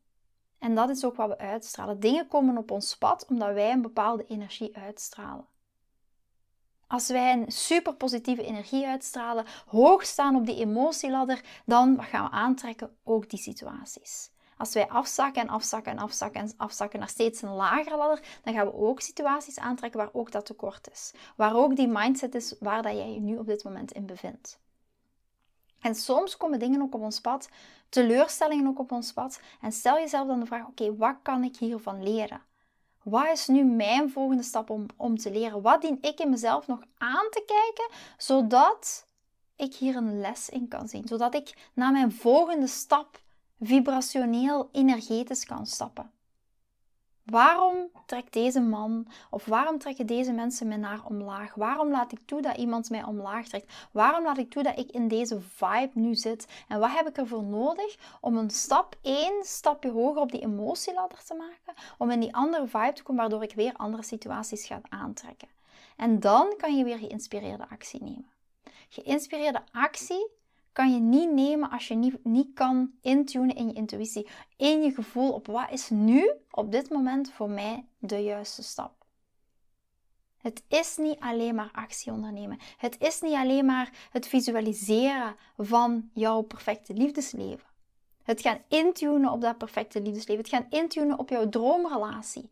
En 0.62 0.76
dat 0.76 0.90
is 0.90 1.06
ook 1.06 1.16
wat 1.16 1.28
we 1.28 1.38
uitstralen. 1.38 2.00
Dingen 2.00 2.28
komen 2.28 2.58
op 2.58 2.72
ons 2.72 2.98
pad 2.98 3.26
omdat 3.30 3.54
wij 3.54 3.72
een 3.72 3.82
bepaalde 3.82 4.26
energie 4.26 4.78
uitstralen. 4.78 5.46
Als 6.88 7.08
wij 7.08 7.34
een 7.34 7.52
super 7.52 7.96
positieve 7.96 8.44
energie 8.44 8.88
uitstralen, 8.88 9.46
hoog 9.66 10.06
staan 10.06 10.36
op 10.36 10.46
die 10.46 10.56
emotieladder, 10.56 11.44
dan 11.66 12.04
gaan 12.04 12.24
we 12.24 12.32
aantrekken 12.32 12.98
ook 13.04 13.30
die 13.30 13.40
situaties. 13.40 14.32
Als 14.58 14.74
wij 14.74 14.88
afzakken 14.90 15.42
en 15.42 15.50
afzakken 15.50 15.92
en 15.92 15.98
afzakken 15.98 16.42
en 16.42 16.54
afzakken 16.58 17.00
naar 17.00 17.10
steeds 17.10 17.42
een 17.42 17.54
lagere 17.54 17.98
ladder, 17.98 18.40
dan 18.44 18.54
gaan 18.54 18.66
we 18.66 18.74
ook 18.74 19.02
situaties 19.02 19.60
aantrekken 19.60 20.00
waar 20.00 20.14
ook 20.14 20.32
dat 20.32 20.46
tekort 20.46 20.90
is. 20.92 21.14
Waar 21.36 21.56
ook 21.56 21.76
die 21.76 21.88
mindset 21.88 22.36
is 22.36 22.56
waar 22.60 22.82
dat 22.82 22.94
jij 22.94 23.14
je 23.14 23.20
nu 23.20 23.38
op 23.38 23.46
dit 23.46 23.64
moment 23.64 23.92
in 23.92 24.06
bevindt. 24.06 24.60
En 25.82 25.96
soms 25.96 26.38
komen 26.38 26.60
dingen 26.60 26.82
ook 26.82 26.96
op 26.96 27.02
ons 27.02 27.22
pad, 27.22 27.50
teleurstellingen 27.90 28.68
ook 28.68 28.80
op 28.80 28.92
ons 28.92 29.14
pad. 29.14 29.42
En 29.62 29.72
stel 29.72 29.96
jezelf 29.96 30.28
dan 30.28 30.40
de 30.40 30.46
vraag: 30.46 30.68
oké, 30.68 30.96
wat 30.96 31.16
kan 31.22 31.44
ik 31.44 31.58
hiervan 31.58 32.04
leren? 32.04 32.42
Wat 33.04 33.28
is 33.32 33.48
nu 33.48 33.64
mijn 33.64 34.12
volgende 34.12 34.44
stap 34.44 34.70
om, 34.70 34.86
om 34.98 35.18
te 35.18 35.32
leren? 35.32 35.62
Wat 35.62 35.82
dien 35.82 35.98
ik 36.02 36.20
in 36.20 36.30
mezelf 36.30 36.68
nog 36.68 36.80
aan 36.98 37.30
te 37.30 37.44
kijken, 37.46 37.98
zodat 38.18 39.08
ik 39.56 39.76
hier 39.76 39.96
een 39.96 40.20
les 40.20 40.50
in 40.50 40.68
kan 40.68 40.88
zien? 40.88 41.08
Zodat 41.08 41.36
ik 41.36 41.70
naar 41.74 41.92
mijn 41.92 42.12
volgende 42.12 42.68
stap 42.68 43.22
vibrationeel, 43.60 44.70
energetisch 44.72 45.46
kan 45.46 45.66
stappen. 45.66 46.12
Waarom 47.26 47.90
trekt 48.06 48.34
deze 48.34 48.60
man 48.60 49.08
of 49.30 49.46
waarom 49.46 49.78
trekken 49.78 50.06
deze 50.06 50.32
mensen 50.32 50.68
mij 50.68 50.78
naar 50.78 51.06
omlaag? 51.06 51.56
Waarom 51.56 51.92
laat 51.92 52.12
ik 52.12 52.20
toe 52.26 52.42
dat 52.42 52.58
iemand 52.58 52.90
mij 52.90 53.04
omlaag 53.04 53.48
trekt? 53.48 53.74
Waarom 53.92 54.24
laat 54.24 54.38
ik 54.38 54.50
toe 54.50 54.64
dat 54.64 54.78
ik 54.78 54.92
in 54.92 55.08
deze 55.08 55.42
vibe 55.42 55.92
nu 55.94 56.16
zit? 56.16 56.48
En 56.68 56.80
wat 56.80 56.92
heb 56.92 57.08
ik 57.08 57.18
ervoor 57.18 57.44
nodig 57.44 58.18
om 58.22 58.38
een 58.38 58.50
stap 58.50 58.96
één 59.02 59.44
stapje 59.44 59.92
hoger 59.92 60.22
op 60.22 60.32
die 60.32 60.42
emotieladder 60.42 61.24
te 61.24 61.34
maken? 61.34 61.84
Om 61.98 62.12
in 62.12 62.20
die 62.20 62.36
andere 62.36 62.68
vibe 62.68 62.94
te 62.94 63.04
komen, 63.04 63.22
waardoor 63.22 63.44
ik 63.44 63.56
weer 63.56 63.74
andere 63.76 64.04
situaties 64.04 64.66
ga 64.66 64.82
aantrekken. 64.90 65.48
En 65.98 66.20
dan 66.20 66.54
kan 66.58 66.78
je 66.78 66.84
weer 66.84 66.98
geïnspireerde 66.98 67.70
actie 67.70 68.04
nemen. 68.04 68.32
Geïnspireerde 68.90 69.62
actie 69.72 70.28
kan 70.72 70.94
je 70.94 71.00
niet 71.00 71.32
nemen 71.32 71.70
als 71.70 71.88
je 71.88 71.96
niet, 71.96 72.26
niet 72.26 72.54
kan 72.54 72.92
intunen 73.02 73.56
in 73.56 73.68
je 73.68 73.74
intuïtie, 73.74 74.28
in 74.58 74.82
je 74.82 74.92
gevoel 74.92 75.32
op 75.32 75.48
wat 75.48 75.72
is 75.72 75.90
nu 75.90 76.32
op 76.52 76.72
dit 76.72 76.90
moment 76.90 77.32
voor 77.32 77.50
mij 77.50 77.86
de 78.00 78.18
juiste 78.18 78.64
stap. 78.64 79.02
Het 80.38 80.64
is 80.68 80.98
niet 80.98 81.20
alleen 81.20 81.56
maar 81.56 81.70
actie 81.72 82.12
ondernemen. 82.12 82.60
Het 82.78 83.00
is 83.00 83.22
niet 83.22 83.34
alleen 83.34 83.66
maar 83.66 84.08
het 84.12 84.28
visualiseren 84.28 85.36
van 85.58 86.10
jouw 86.14 86.42
perfecte 86.42 86.94
liefdesleven. 86.94 87.70
Het 88.24 88.42
gaan 88.42 88.62
intunen 88.68 89.32
op 89.32 89.42
dat 89.42 89.58
perfecte 89.58 90.02
liefdesleven. 90.02 90.44
Het 90.44 90.54
gaan 90.54 90.66
intunen 90.70 91.20
op 91.20 91.30
jouw 91.30 91.50
droomrelatie. 91.50 92.50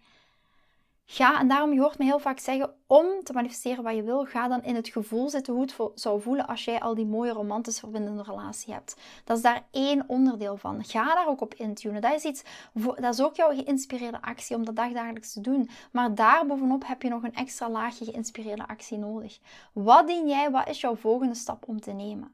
Ga, 1.11 1.39
en 1.39 1.47
daarom, 1.47 1.73
je 1.73 1.79
hoort 1.79 1.97
me 1.97 2.05
heel 2.05 2.19
vaak 2.19 2.39
zeggen, 2.39 2.73
om 2.87 3.23
te 3.23 3.33
manifesteren 3.33 3.83
wat 3.83 3.95
je 3.95 4.03
wil, 4.03 4.25
ga 4.25 4.47
dan 4.47 4.63
in 4.63 4.75
het 4.75 4.87
gevoel 4.89 5.29
zitten 5.29 5.53
hoe 5.53 5.61
het 5.61 5.75
zou 5.95 6.21
voelen 6.21 6.47
als 6.47 6.65
jij 6.65 6.79
al 6.79 6.95
die 6.95 7.05
mooie 7.05 7.31
romantisch 7.31 7.79
verbindende 7.79 8.23
relatie 8.23 8.73
hebt. 8.73 8.95
Dat 9.23 9.37
is 9.37 9.43
daar 9.43 9.67
één 9.71 10.03
onderdeel 10.07 10.57
van. 10.57 10.83
Ga 10.83 11.13
daar 11.15 11.27
ook 11.27 11.41
op 11.41 11.53
intunen. 11.53 12.01
Dat 12.01 12.13
is 12.13 12.23
iets, 12.23 12.43
dat 12.73 13.13
is 13.13 13.21
ook 13.21 13.35
jouw 13.35 13.55
geïnspireerde 13.55 14.21
actie 14.21 14.55
om 14.55 14.65
dat 14.65 14.75
dagdagelijks 14.75 15.33
te 15.33 15.41
doen. 15.41 15.69
Maar 15.91 16.15
daarbovenop 16.15 16.87
heb 16.87 17.01
je 17.01 17.09
nog 17.09 17.23
een 17.23 17.35
extra 17.35 17.69
laagje 17.69 18.05
geïnspireerde 18.05 18.67
actie 18.67 18.97
nodig. 18.97 19.39
Wat 19.73 20.07
dien 20.07 20.27
jij? 20.27 20.51
Wat 20.51 20.67
is 20.67 20.81
jouw 20.81 20.95
volgende 20.95 21.35
stap 21.35 21.67
om 21.67 21.81
te 21.81 21.91
nemen? 21.91 22.33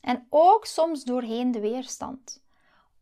En 0.00 0.26
ook 0.30 0.66
soms 0.66 1.04
doorheen 1.04 1.50
de 1.50 1.60
weerstand. 1.60 2.43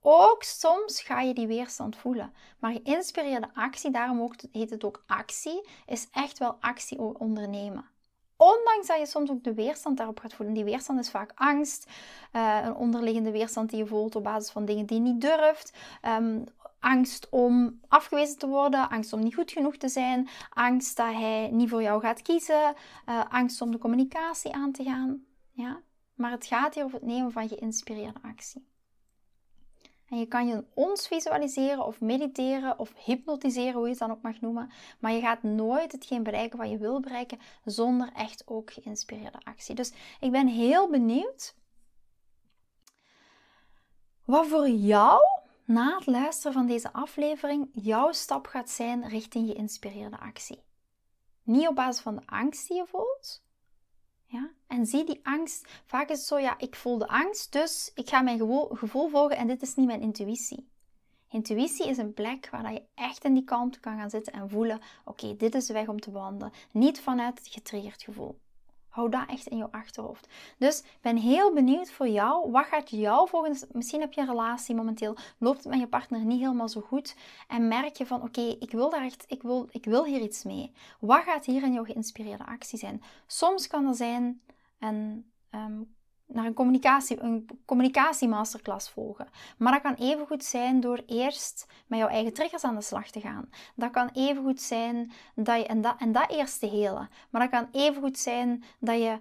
Ook 0.04 0.42
soms 0.42 1.00
ga 1.00 1.20
je 1.20 1.34
die 1.34 1.46
weerstand 1.46 1.96
voelen. 1.96 2.32
Maar 2.58 2.72
geïnspireerde 2.72 3.48
actie, 3.54 3.90
daarom 3.90 4.20
ook, 4.20 4.34
heet 4.52 4.70
het 4.70 4.84
ook 4.84 5.04
actie, 5.06 5.68
is 5.86 6.08
echt 6.12 6.38
wel 6.38 6.56
actie 6.60 6.98
ondernemen. 6.98 7.84
Ondanks 8.36 8.86
dat 8.86 8.98
je 8.98 9.06
soms 9.06 9.30
ook 9.30 9.44
de 9.44 9.54
weerstand 9.54 9.96
daarop 9.96 10.18
gaat 10.18 10.34
voelen. 10.34 10.54
Die 10.54 10.64
weerstand 10.64 10.98
is 10.98 11.10
vaak 11.10 11.32
angst, 11.34 11.90
uh, 12.32 12.60
een 12.64 12.74
onderliggende 12.74 13.30
weerstand 13.30 13.70
die 13.70 13.78
je 13.78 13.86
voelt 13.86 14.16
op 14.16 14.22
basis 14.22 14.50
van 14.50 14.64
dingen 14.64 14.86
die 14.86 14.96
je 14.96 15.02
niet 15.02 15.20
durft. 15.20 15.72
Um, 16.02 16.44
angst 16.80 17.28
om 17.30 17.80
afgewezen 17.88 18.38
te 18.38 18.46
worden, 18.46 18.88
angst 18.88 19.12
om 19.12 19.20
niet 19.20 19.34
goed 19.34 19.52
genoeg 19.52 19.76
te 19.76 19.88
zijn, 19.88 20.28
angst 20.50 20.96
dat 20.96 21.12
hij 21.12 21.48
niet 21.52 21.68
voor 21.68 21.82
jou 21.82 22.00
gaat 22.00 22.22
kiezen, 22.22 22.74
uh, 23.08 23.24
angst 23.28 23.60
om 23.60 23.70
de 23.70 23.78
communicatie 23.78 24.54
aan 24.54 24.72
te 24.72 24.82
gaan. 24.82 25.24
Ja? 25.52 25.80
Maar 26.14 26.30
het 26.30 26.46
gaat 26.46 26.74
hier 26.74 26.84
over 26.84 26.98
het 26.98 27.06
nemen 27.06 27.32
van 27.32 27.48
geïnspireerde 27.48 28.20
actie. 28.22 28.71
En 30.12 30.18
je 30.18 30.26
kan 30.26 30.46
je 30.46 30.64
ons 30.74 31.06
visualiseren 31.06 31.86
of 31.86 32.00
mediteren 32.00 32.78
of 32.78 32.92
hypnotiseren, 33.04 33.72
hoe 33.72 33.84
je 33.84 33.90
het 33.90 33.98
dan 33.98 34.10
ook 34.10 34.22
mag 34.22 34.40
noemen. 34.40 34.70
Maar 34.98 35.12
je 35.12 35.20
gaat 35.20 35.42
nooit 35.42 35.92
hetgeen 35.92 36.22
bereiken 36.22 36.58
wat 36.58 36.70
je 36.70 36.78
wil 36.78 37.00
bereiken 37.00 37.38
zonder 37.64 38.12
echt 38.12 38.42
ook 38.46 38.72
geïnspireerde 38.72 39.38
actie. 39.44 39.74
Dus 39.74 39.92
ik 40.20 40.30
ben 40.30 40.46
heel 40.46 40.90
benieuwd 40.90 41.54
wat 44.24 44.46
voor 44.46 44.68
jou 44.68 45.20
na 45.64 45.94
het 45.94 46.06
luisteren 46.06 46.52
van 46.52 46.66
deze 46.66 46.92
aflevering 46.92 47.68
jouw 47.72 48.12
stap 48.12 48.46
gaat 48.46 48.70
zijn 48.70 49.08
richting 49.08 49.48
geïnspireerde 49.48 50.18
actie. 50.18 50.62
Niet 51.42 51.68
op 51.68 51.74
basis 51.74 52.02
van 52.02 52.16
de 52.16 52.22
angst 52.26 52.68
die 52.68 52.76
je 52.76 52.86
voelt. 52.86 53.42
Ja? 54.32 54.50
En 54.66 54.86
zie 54.86 55.04
die 55.04 55.20
angst. 55.22 55.68
Vaak 55.84 56.08
is 56.08 56.18
het 56.18 56.26
zo, 56.26 56.38
ja, 56.38 56.58
ik 56.58 56.76
voel 56.76 56.98
de 56.98 57.08
angst, 57.08 57.52
dus 57.52 57.90
ik 57.94 58.08
ga 58.08 58.20
mijn 58.20 58.38
gevoel, 58.38 59.08
volgen 59.08 59.36
en 59.36 59.46
dit 59.46 59.62
is 59.62 59.74
niet 59.74 59.86
mijn 59.86 60.00
intuïtie. 60.00 60.70
Intuïtie 61.28 61.88
is 61.88 61.98
een 61.98 62.14
plek 62.14 62.48
waar 62.50 62.72
je 62.72 62.82
echt 62.94 63.24
in 63.24 63.34
die 63.34 63.44
kalmte 63.44 63.80
kan 63.80 63.98
gaan 63.98 64.10
zitten 64.10 64.32
en 64.32 64.50
voelen: 64.50 64.80
oké, 65.04 65.36
dit 65.36 65.54
is 65.54 65.66
de 65.66 65.72
weg 65.72 65.88
om 65.88 66.00
te 66.00 66.10
wandelen. 66.10 66.52
Niet 66.70 67.00
vanuit 67.00 67.40
getriggerd 67.42 68.02
gevoel. 68.02 68.40
Hou 68.92 69.10
dat 69.10 69.28
echt 69.28 69.46
in 69.46 69.56
je 69.56 69.70
achterhoofd. 69.70 70.28
Dus 70.58 70.80
ik 70.80 70.98
ben 71.00 71.16
heel 71.16 71.52
benieuwd 71.52 71.90
voor 71.90 72.08
jou. 72.08 72.50
Wat 72.50 72.64
gaat 72.64 72.90
jou 72.90 73.28
volgens... 73.28 73.64
Misschien 73.72 74.00
heb 74.00 74.12
je 74.12 74.20
een 74.20 74.26
relatie 74.26 74.74
momenteel. 74.74 75.16
Loopt 75.38 75.58
het 75.58 75.66
met 75.66 75.80
je 75.80 75.88
partner 75.88 76.24
niet 76.24 76.40
helemaal 76.40 76.68
zo 76.68 76.80
goed. 76.80 77.16
En 77.48 77.68
merk 77.68 77.96
je 77.96 78.06
van, 78.06 78.22
oké, 78.22 78.40
ik 78.40 78.70
wil 78.70 78.90
daar 78.90 79.04
echt... 79.04 79.24
Ik 79.28 79.42
wil, 79.42 79.68
ik 79.70 79.84
wil 79.84 80.04
hier 80.04 80.20
iets 80.20 80.44
mee. 80.44 80.72
Wat 81.00 81.22
gaat 81.22 81.44
hier 81.44 81.62
in 81.62 81.72
jouw 81.72 81.84
geïnspireerde 81.84 82.46
actie 82.46 82.78
zijn? 82.78 83.02
Soms 83.26 83.66
kan 83.66 83.86
er 83.86 83.94
zijn... 83.94 84.40
En 84.78 85.26
um, 85.50 85.94
naar 86.32 86.46
een 86.46 86.54
communicatie, 86.54 87.20
een 87.20 87.48
communicatiemasterclass 87.64 88.90
volgen. 88.90 89.28
Maar 89.58 89.72
dat 89.72 89.82
kan 89.82 89.94
even 89.94 90.26
goed 90.26 90.44
zijn 90.44 90.80
door 90.80 91.02
eerst 91.06 91.66
met 91.86 91.98
jouw 91.98 92.08
eigen 92.08 92.32
triggers 92.32 92.64
aan 92.64 92.74
de 92.74 92.82
slag 92.82 93.10
te 93.10 93.20
gaan. 93.20 93.50
Dat 93.74 93.90
kan 93.90 94.10
even 94.12 94.42
goed 94.42 94.60
zijn 94.60 95.12
dat 95.34 95.56
je, 95.56 95.66
en 95.66 95.80
dat, 95.80 95.94
en 95.98 96.12
dat 96.12 96.30
eerst 96.30 96.60
te 96.60 96.66
helen. 96.66 97.08
Maar 97.30 97.40
dat 97.40 97.50
kan 97.50 97.68
even 97.72 98.02
goed 98.02 98.18
zijn 98.18 98.64
dat 98.78 98.98
je 98.98 99.18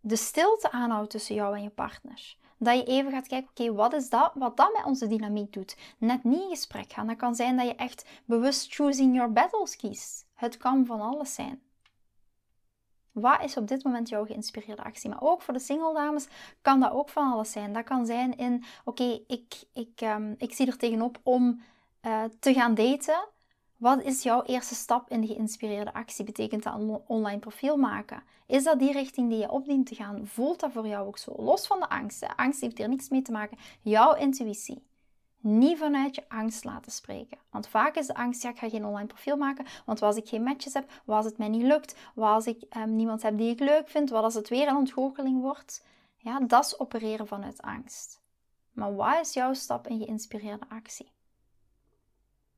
de 0.00 0.16
stilte 0.16 0.70
aanhoudt 0.70 1.10
tussen 1.10 1.34
jou 1.34 1.56
en 1.56 1.62
je 1.62 1.70
partner. 1.70 2.36
Dat 2.58 2.76
je 2.76 2.84
even 2.84 3.12
gaat 3.12 3.28
kijken, 3.28 3.50
oké, 3.50 3.74
wat 3.74 3.92
is 3.92 4.08
dat, 4.08 4.32
wat 4.34 4.56
dat 4.56 4.72
met 4.72 4.84
onze 4.84 5.06
dynamiek 5.06 5.52
doet. 5.52 5.76
Net 5.98 6.24
niet 6.24 6.42
in 6.42 6.48
gesprek 6.48 6.92
gaan. 6.92 7.06
Dat 7.06 7.16
kan 7.16 7.34
zijn 7.34 7.56
dat 7.56 7.66
je 7.66 7.74
echt 7.74 8.04
bewust 8.24 8.74
choosing 8.74 9.14
your 9.14 9.32
battles 9.32 9.76
kiest. 9.76 10.26
Het 10.34 10.56
kan 10.56 10.86
van 10.86 11.00
alles 11.00 11.34
zijn. 11.34 11.60
Wat 13.20 13.42
is 13.42 13.56
op 13.56 13.68
dit 13.68 13.84
moment 13.84 14.08
jouw 14.08 14.24
geïnspireerde 14.24 14.82
actie? 14.82 15.10
Maar 15.10 15.22
ook 15.22 15.42
voor 15.42 15.54
de 15.54 15.60
single 15.60 15.94
dames 15.94 16.26
kan 16.62 16.80
dat 16.80 16.92
ook 16.92 17.08
van 17.08 17.32
alles 17.32 17.52
zijn. 17.52 17.72
Dat 17.72 17.84
kan 17.84 18.06
zijn 18.06 18.36
in, 18.36 18.64
oké, 18.84 19.20
ik, 19.26 19.54
ik, 19.72 20.00
um, 20.00 20.34
ik 20.38 20.54
zie 20.54 20.66
er 20.66 20.76
tegenop 20.76 21.18
om 21.22 21.62
uh, 22.02 22.24
te 22.40 22.54
gaan 22.54 22.74
daten. 22.74 23.28
Wat 23.76 24.02
is 24.02 24.22
jouw 24.22 24.42
eerste 24.42 24.74
stap 24.74 25.10
in 25.10 25.20
de 25.20 25.26
geïnspireerde 25.26 25.92
actie? 25.92 26.24
Betekent 26.24 26.62
dat 26.62 26.74
een 26.74 27.00
online 27.06 27.38
profiel 27.38 27.76
maken? 27.76 28.22
Is 28.46 28.64
dat 28.64 28.78
die 28.78 28.92
richting 28.92 29.28
die 29.28 29.38
je 29.38 29.50
op 29.50 29.64
dient 29.64 29.86
te 29.86 29.94
gaan? 29.94 30.26
Voelt 30.26 30.60
dat 30.60 30.72
voor 30.72 30.86
jou 30.86 31.06
ook 31.06 31.18
zo? 31.18 31.34
Los 31.36 31.66
van 31.66 31.80
de 31.80 31.88
angst. 31.88 32.26
Angst 32.36 32.60
heeft 32.60 32.78
hier 32.78 32.88
niks 32.88 33.08
mee 33.08 33.22
te 33.22 33.32
maken. 33.32 33.58
Jouw 33.82 34.14
intuïtie 34.14 34.82
niet 35.46 35.78
vanuit 35.78 36.14
je 36.14 36.28
angst 36.28 36.64
laten 36.64 36.92
spreken. 36.92 37.38
Want 37.50 37.68
vaak 37.68 37.96
is 37.96 38.06
de 38.06 38.14
angst, 38.14 38.42
ja, 38.42 38.50
ik 38.50 38.58
ga 38.58 38.68
geen 38.68 38.84
online 38.84 39.06
profiel 39.06 39.36
maken, 39.36 39.66
want 39.84 40.02
als 40.02 40.16
ik 40.16 40.28
geen 40.28 40.42
matches 40.42 40.74
heb, 40.74 40.90
wat 41.04 41.16
als 41.16 41.24
het 41.24 41.38
mij 41.38 41.48
niet 41.48 41.62
lukt, 41.62 41.96
wat 42.14 42.28
als 42.28 42.46
ik 42.46 42.62
um, 42.76 42.96
niemand 42.96 43.22
heb 43.22 43.38
die 43.38 43.50
ik 43.50 43.60
leuk 43.60 43.88
vind, 43.88 44.10
wat 44.10 44.22
als 44.22 44.34
het 44.34 44.48
weer 44.48 44.68
een 44.68 44.76
ontgoocheling 44.76 45.40
wordt. 45.40 45.84
Ja, 46.16 46.40
dat 46.40 46.64
is 46.64 46.78
opereren 46.78 47.26
vanuit 47.26 47.62
angst. 47.62 48.20
Maar 48.72 48.94
wat 48.94 49.20
is 49.20 49.32
jouw 49.32 49.54
stap 49.54 49.86
in 49.86 49.98
geïnspireerde 49.98 50.66
actie? 50.68 51.12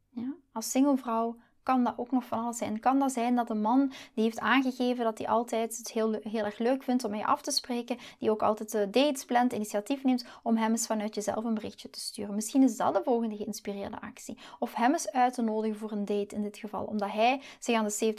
Ja, 0.09 0.35
als 0.53 0.71
single 0.71 0.97
vrouw 0.97 1.37
kan 1.69 1.85
dat 1.85 1.95
ook 1.97 2.11
nog 2.11 2.25
van 2.25 2.39
alles 2.39 2.59
zijn. 2.59 2.81
Kan 2.81 2.99
dat 2.99 3.13
zijn 3.13 3.37
dat 3.37 3.51
een 3.51 3.61
man 3.61 3.93
die 4.15 4.25
heeft 4.25 4.39
aangegeven 4.39 5.05
dat 5.05 5.19
hij 5.19 5.29
altijd 5.29 5.77
het 5.77 5.91
heel, 5.91 6.19
heel 6.23 6.45
erg 6.45 6.59
leuk 6.59 6.83
vindt 6.83 7.05
om 7.05 7.11
mij 7.11 7.25
af 7.25 7.43
te 7.43 7.51
spreken, 7.51 7.99
die 8.19 8.31
ook 8.31 8.43
altijd 8.43 8.71
de 8.71 8.91
dates 8.91 9.25
plant, 9.25 9.53
initiatief 9.53 10.05
neemt 10.05 10.25
om 10.43 10.57
hem 10.57 10.71
eens 10.71 10.87
vanuit 10.87 11.15
jezelf 11.15 11.45
een 11.45 11.55
berichtje 11.55 11.91
te 11.91 12.01
sturen. 12.01 12.35
Misschien 12.35 12.63
is 12.63 12.77
dat 12.77 12.95
de 12.95 13.01
volgende 13.05 13.37
geïnspireerde 13.37 14.01
actie. 14.01 14.39
Of 14.59 14.75
hem 14.75 14.93
eens 14.93 15.13
uit 15.13 15.35
te 15.35 15.43
nodigen 15.43 15.79
voor 15.79 15.93
een 15.93 16.05
date 16.05 16.35
in 16.35 16.43
dit 16.43 16.59
geval, 16.59 16.85
omdat 16.85 17.11
hij 17.11 17.41
zich 17.59 17.77
aan 17.77 17.87
de 17.87 18.15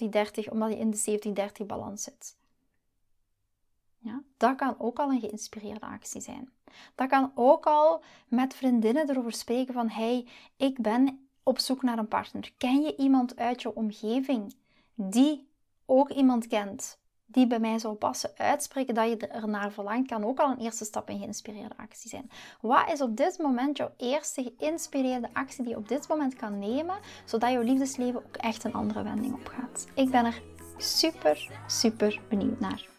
70-30, 0.46 0.52
omdat 0.52 0.70
hij 0.70 0.78
in 0.78 0.92
de 0.92 1.62
70-30 1.62 1.66
balans 1.66 2.04
zit. 2.04 2.38
Ja, 3.98 4.22
dat 4.38 4.56
kan 4.56 4.76
ook 4.78 5.00
al 5.00 5.12
een 5.12 5.20
geïnspireerde 5.20 5.86
actie 5.86 6.22
zijn. 6.22 6.52
Dat 6.96 7.10
kan 7.10 7.32
ook 7.36 7.66
al 7.66 8.04
met 8.28 8.54
vriendinnen 8.54 9.10
erover 9.10 9.32
spreken 9.32 9.74
van 9.74 9.90
hey, 9.90 10.28
ik 10.58 10.82
ben 10.82 11.29
op 11.44 11.60
zoek 11.60 11.84
naar 11.84 11.98
een 11.98 12.08
partner? 12.08 12.52
Ken 12.58 12.82
je 12.82 12.96
iemand 12.96 13.38
uit 13.38 13.62
je 13.62 13.76
omgeving 13.76 14.56
die 14.96 15.48
ook 15.86 16.10
iemand 16.10 16.48
kent 16.48 17.00
die 17.26 17.48
bij 17.48 17.60
mij 17.60 17.80
zou 17.80 17.96
passen? 17.96 18.32
Uitspreken 18.38 18.94
dat 18.94 19.10
je 19.10 19.28
er 19.28 19.48
naar 19.48 19.72
verlangt 19.72 20.08
kan 20.08 20.26
ook 20.26 20.40
al 20.40 20.52
een 20.52 20.60
eerste 20.60 20.86
stap 20.86 21.10
in 21.10 21.20
geïnspireerde 21.20 21.78
actie 21.78 22.10
zijn. 22.10 22.30
Wat 22.62 22.92
is 22.92 23.02
op 23.02 23.18
dit 23.18 23.38
moment 23.38 23.78
jouw 23.78 23.92
eerste 23.98 24.54
geïnspireerde 24.58 25.30
actie 25.34 25.64
die 25.64 25.74
je 25.74 25.80
op 25.80 25.88
dit 25.88 26.08
moment 26.08 26.36
kan 26.36 26.60
nemen, 26.60 26.96
zodat 27.26 27.52
jouw 27.52 27.62
liefdesleven 27.62 28.26
ook 28.26 28.36
echt 28.36 28.64
een 28.64 28.74
andere 28.74 29.04
wending 29.04 29.34
opgaat? 29.34 29.88
Ik 29.96 30.10
ben 30.10 30.26
er 30.26 30.42
super, 30.78 31.52
super 31.68 32.22
benieuwd 32.30 32.60
naar. 32.60 32.99